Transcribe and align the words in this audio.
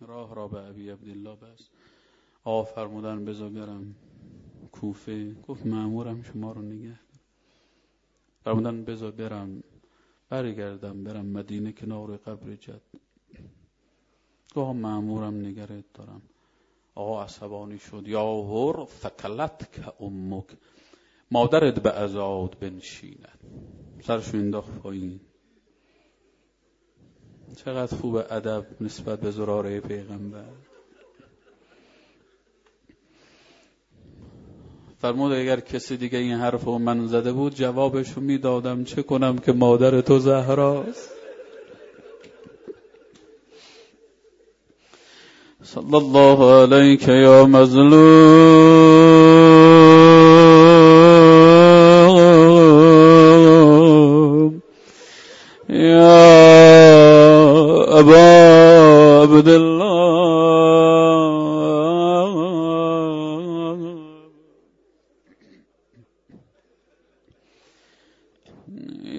راه 0.00 0.34
را 0.34 0.48
به 0.48 0.58
ابی 0.58 0.90
عبدالله 0.90 1.36
بس 1.36 1.68
آقا 2.44 2.64
فرمودن 2.64 3.24
بذار 3.24 3.48
برم 3.48 3.94
کوفه. 4.72 5.34
گفت 5.34 5.66
معمورم 5.66 6.22
شما 6.22 6.52
رو 6.52 6.62
نگه 6.62 7.00
فرمودن 8.44 8.84
بذار 8.84 9.10
برم 9.10 9.62
برگردم 10.28 11.04
برم 11.04 11.26
مدینه 11.26 11.72
کنار 11.72 12.16
قبر 12.16 12.54
جد. 12.54 12.80
گاه 14.54 14.72
معمورم 14.72 15.34
نگرت 15.46 15.92
دارم. 15.94 16.22
آقا 16.94 17.22
عصبانی 17.24 17.78
شد. 17.78 18.08
یا 18.08 18.42
هر 18.42 18.84
فکلت 18.84 19.72
که 19.72 20.02
امک. 20.02 20.46
مادرت 21.30 21.82
به 21.82 21.90
ازاد 21.90 22.58
بنشیند. 22.60 23.38
سرشو 24.02 24.36
انداخت 24.36 24.78
پایین. 24.78 25.20
چقدر 27.56 27.96
خوب 27.96 28.16
ادب 28.16 28.64
نسبت 28.80 29.20
به 29.20 29.30
زراره 29.30 29.80
پیغمبر. 29.80 30.44
فرمود 35.02 35.32
اگر 35.32 35.60
کسی 35.60 35.96
دیگه 35.96 36.18
این 36.18 36.32
حرف 36.32 36.64
رو 36.64 36.78
من 36.78 37.06
زده 37.06 37.32
بود 37.32 37.54
جوابش 37.54 38.12
رو 38.12 38.22
می‌دادم 38.22 38.84
چه 38.84 39.02
کنم 39.02 39.38
که 39.38 39.52
مادر 39.52 40.00
تو 40.00 40.18
زهراست 40.18 41.10
صلی 45.62 45.94
الله 45.94 46.62
علیک 46.62 47.08
یا 47.08 47.46
مظلوم 47.46 48.70
یا 55.68 56.30
ابا 58.30 59.90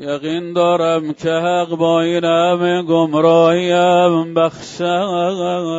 یقین 0.02 0.54
دارم 0.54 1.14
که 1.14 1.30
حق 1.30 1.76
با 1.76 2.02
این 2.02 2.24
همه 2.24 2.84
گمراهیم 2.84 4.34
بخشد. 4.34 5.72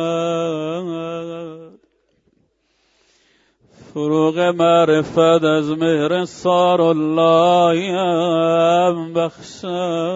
فروغ 3.93 4.39
معرفت 4.39 5.43
از 5.43 5.69
مهر 5.69 6.25
سار 6.25 6.81
اللهیم 6.81 7.93
بخشد. 9.13 10.13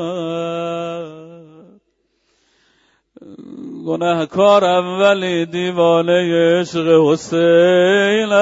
گناهکارم 3.88 5.00
ولی 5.00 5.46
دیوانه 5.46 6.60
عشق 6.60 6.88
حسینم 7.06 8.38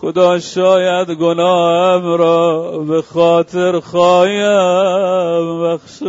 خدا 0.00 0.38
شاید 0.38 1.10
گناهم 1.10 2.16
را 2.18 2.78
به 2.88 3.02
خاطر 3.02 3.80
خواهیم 3.80 5.62
بخشد. 5.62 6.04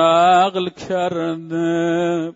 نقل 0.00 0.68
کرده. 0.68 2.32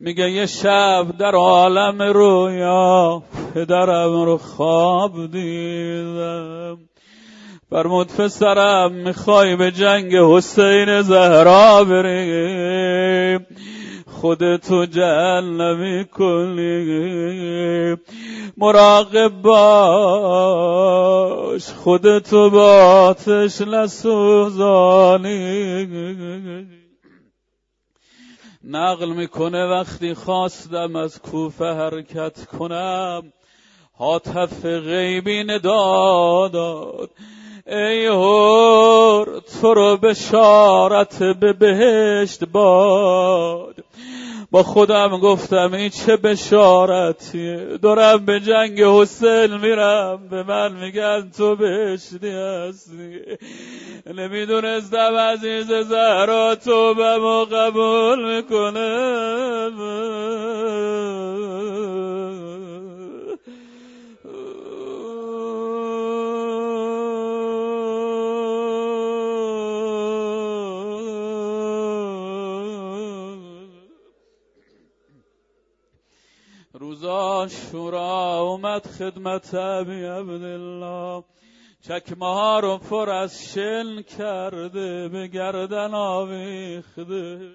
میگه 0.00 0.30
یه 0.30 0.46
شب 0.46 1.06
در 1.18 1.34
عالم 1.34 2.02
رویا 2.02 3.22
پدرم 3.54 4.22
رو 4.24 4.38
خواب 4.38 5.26
دیدم. 5.32 6.78
فرمود 7.70 8.06
پسرم 8.06 8.92
می‌خوای 8.92 9.56
به 9.56 9.70
جنگ 9.70 10.16
حسین 10.16 11.02
زهرا 11.02 11.84
بری؟ 11.84 13.38
خودتو 14.06 14.86
جهنمی 14.86 16.04
کنی. 16.04 17.96
مراقب 18.56 19.42
باش 19.42 20.58
خودتو 21.68 22.50
با 22.50 22.72
آتش 22.72 23.60
نسوزانی. 23.60 25.28
نقل 28.64 29.08
می‌کنه 29.08 29.66
وقتی 29.66 30.14
خواستم 30.14 30.96
از 30.96 31.22
کوفه 31.22 31.64
حرکت 31.64 32.46
کنم 32.46 33.32
حاطف 33.92 34.64
غیبی 34.64 35.44
نداداد 35.44 37.10
ای 37.66 38.06
هور 38.06 39.40
تو 39.40 39.74
رو 39.74 39.96
بشارت 39.96 41.22
به 41.22 41.52
بهشت 41.52 42.44
باد. 42.44 43.84
با 44.50 44.62
خودم 44.62 45.20
گفتم 45.20 45.72
این 45.74 45.88
چه 45.88 46.16
بشارتیه 46.16 47.78
دارم 47.82 48.24
به 48.24 48.40
جنگ 48.40 48.82
حسین 48.82 49.56
میرم 49.56 50.28
به 50.30 50.42
من 50.42 50.72
میگن 50.72 51.30
تو 51.36 51.56
بهشتی 51.56 52.28
هستی. 52.28 53.20
نمی‌دونستم 54.14 55.16
عزیز 55.16 55.66
زهرا 55.66 56.54
تو 56.54 56.94
به 56.94 57.18
ما 57.18 57.44
قبول 57.44 58.36
می‌کنه. 58.36 59.18
روزا 76.88 77.48
شورا 77.48 78.40
اومد 78.40 78.86
خدمت 78.86 79.54
ابی 79.54 80.04
عبدالله. 80.04 81.24
چکمه 81.88 82.26
ها 82.26 82.60
رو 82.60 82.78
پر 82.78 83.10
از 83.10 83.52
شن 83.52 84.02
کرده 84.02 85.08
به 85.08 85.28
گردن 85.28 85.94
آویخته. 85.94 87.50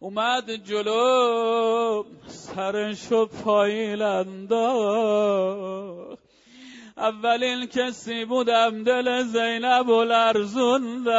اومد 0.00 0.50
جلو 0.50 2.04
سرشو 2.26 3.26
پایین 3.26 4.02
انداخت. 4.02 4.64
اولین 6.96 7.66
کسی 7.66 8.24
بودم 8.24 8.84
دل 8.84 9.22
زینب 9.22 9.88
و 9.88 10.04
لرزوندم. 10.04 11.14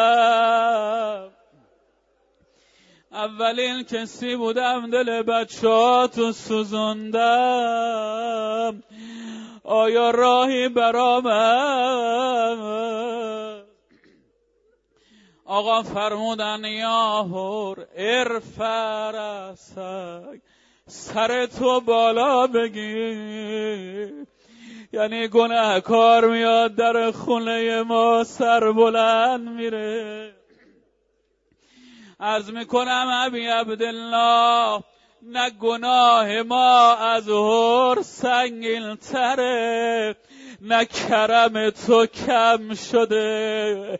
اولین 3.15 3.83
کسی 3.83 4.35
بودم 4.35 4.89
دل 4.89 5.21
بچهاتو 5.21 6.31
سوزوندم. 6.31 7.23
آیا 9.63 10.09
راهی 10.09 10.69
برام 10.69 11.27
آقا 15.45 15.83
فرمودن 15.83 16.65
یا 16.65 17.21
هور 17.21 17.87
ارفرسک 17.95 18.41
سر 20.87 21.45
تو 21.45 21.81
بالا 21.81 22.47
بگیر 22.47 24.13
یعنی 24.93 25.27
گناهکار 25.27 26.27
میاد 26.27 26.75
در 26.75 27.11
خونه 27.11 27.83
ما 27.83 28.23
سر 28.23 28.71
بلند 28.71 29.49
میره. 29.49 30.33
از 32.19 32.53
می‌کنم 32.53 33.07
ابی 33.25 33.45
عبدالله 33.45 34.83
نه 35.21 35.49
گناه 35.49 36.41
ما 36.41 36.95
از 36.95 37.29
هر 37.29 38.01
سنگین 38.01 38.95
تره 38.95 40.15
نه 40.61 40.85
کرم 40.85 41.69
تو 41.69 42.05
کم 42.05 42.73
شده. 42.73 43.99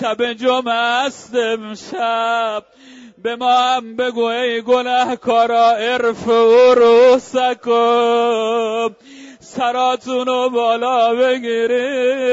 شب 0.00 0.32
جمعه 0.32 0.74
است 0.74 1.34
امشب 1.34 2.64
به 3.22 3.36
ما 3.36 3.52
هم 3.52 3.96
بگو 3.96 4.24
ای 4.24 4.62
گناهکارا 4.62 5.70
عرف 5.70 6.28
و 6.28 6.74
روسکم 6.74 7.70
سراتونو 9.40 10.48
بالا 10.48 11.14
بگیرید 11.14 12.30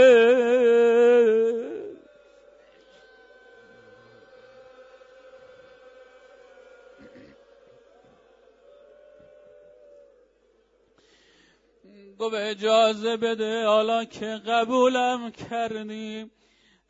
گفت 12.20 12.36
اجازه 12.36 13.18
بده 13.18 13.66
حالا 13.66 14.06
که 14.06 14.26
قبولم 14.26 15.32
کردیم 15.32 16.32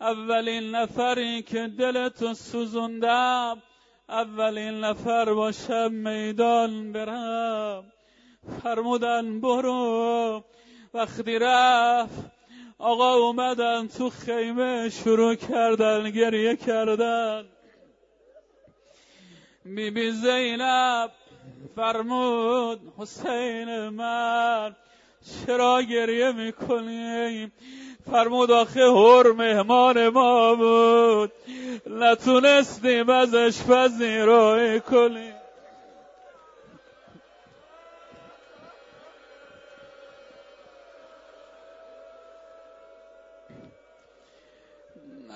اولین 0.01 0.75
نفری 0.75 1.41
که 1.41 1.67
دلتو 1.67 2.33
سوزوندم 2.33 3.63
اولین 4.09 4.79
نفر 4.83 5.33
باشم 5.33 5.91
میدان 5.91 6.91
برم. 6.91 7.93
فرمودن 8.63 9.41
برو. 9.41 10.43
وقتی 10.93 11.39
رفت 11.39 12.31
آقا 12.79 13.13
اومدن 13.13 13.87
تو 13.87 14.09
خیمه 14.09 14.89
شروع 14.89 15.35
کردن 15.35 16.09
گریه 16.09 16.55
کردن. 16.55 17.45
بی 19.65 19.91
بی 19.91 20.11
زینب 20.11 21.11
فرمود 21.75 22.93
حسین 22.97 23.89
من 23.89 24.75
چرا 25.45 25.81
گریه 25.81 26.31
می‌کنی؟ 26.31 27.51
فرمود 28.11 28.51
آخه 28.51 28.91
هر 28.91 29.31
مهمان 29.31 30.09
ما 30.09 30.55
بود. 30.55 31.31
نتونستیم 31.89 33.09
ازش 33.09 33.63
پذیرایی 33.63 34.79
کنیم 34.79 35.33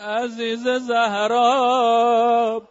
عزیز 0.01 0.67
زهرا 0.67 2.61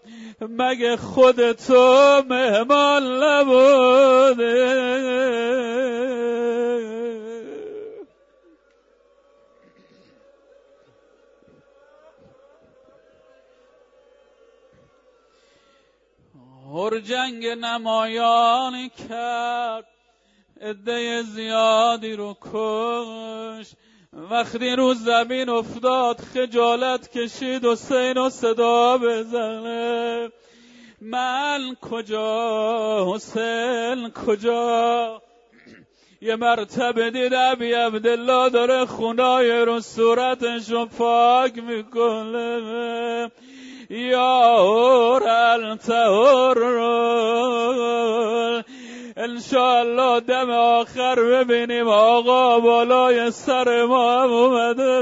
مگه 0.40 0.96
خودتو 0.96 2.22
مهمان 2.28 3.22
نبوده 3.22 4.50
هر 16.90 16.98
جنگ 16.98 17.46
نمایان 17.46 18.88
کرد. 18.88 19.84
عده 20.60 21.22
زیادی 21.22 22.12
رو 22.12 22.36
کش 22.40 23.66
وقتی 24.12 24.70
رو 24.70 24.94
زمین 24.94 25.48
افتاد 25.48 26.20
خجالت 26.20 27.10
کشید 27.10 27.64
و 27.64 27.74
سین 27.74 28.18
و 28.18 28.30
صدا 28.30 28.98
بزنه. 28.98 30.30
من 31.00 31.76
کجا؟ 31.80 33.14
حسین 33.14 34.10
کجا؟ 34.10 35.22
یه 36.20 36.36
مرتبه 36.36 37.10
دید 37.10 37.34
ابی 37.34 37.72
عبدالله 37.72 38.50
داره 38.50 38.86
خونای 38.86 39.60
رو 39.60 39.80
صورتش 39.80 40.70
رو 40.70 40.86
پاک 40.86 41.58
می‌کنه. 41.58 43.30
یا 43.90 45.18
التهر 45.54 46.58
انشاءالله 49.16 50.20
دم 50.20 50.50
آخر 50.50 51.14
ببینیم. 51.14 51.88
آقا 51.88 52.60
بالای 52.60 53.30
سر 53.30 53.84
ما 53.84 54.22
هم 54.22 54.30
اومده. 54.30 55.00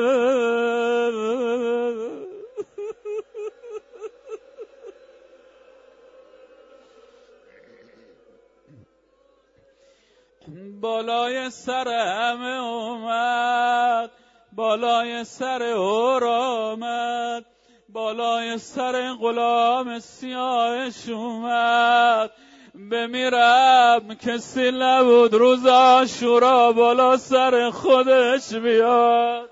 بالای 10.81 11.51
سر 11.51 11.89
همه 11.89 12.63
اومد. 12.63 14.11
بالای 14.53 15.25
سر 15.25 15.63
اور 15.63 16.25
آمد. 16.25 17.58
بالای 17.93 18.59
سر 18.59 19.13
غلام 19.13 19.99
سیاهش 19.99 21.09
اومد. 21.09 22.31
بمیرم 22.91 24.15
کسی 24.15 24.71
نبود 24.71 25.35
روز 25.35 25.67
آشورا 25.67 26.73
بالا 26.73 27.17
سر 27.17 27.71
خودش 27.71 28.55
بیاد. 28.55 29.51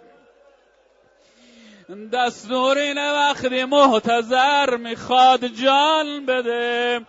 دستور 2.13 2.79
اینه 2.79 3.13
وقتی 3.13 3.65
محتظر 3.65 4.77
می‌خواد 4.77 5.47
جان 5.47 6.27
بده. 6.27 7.01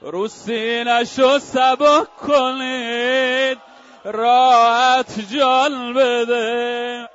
رو 0.00 0.28
سینشو 0.28 1.38
سبک 1.38 2.16
کنید 2.16 3.58
راحت 4.04 5.20
جان 5.32 5.94
بده. 5.94 7.05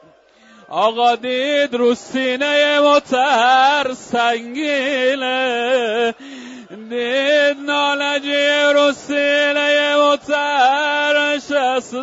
آقا 0.72 1.16
دید 1.16 1.74
رو 1.76 1.96
سینه 1.96 2.80
متر 2.80 3.94
سنگینه. 4.12 5.36
دید 6.90 7.58
نالجی 7.66 8.74
رو 8.74 8.92
سینه 8.92 9.96
متر 9.96 11.40
شسته 11.40 12.02